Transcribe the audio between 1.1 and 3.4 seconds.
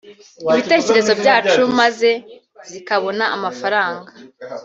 byacu maze zikabona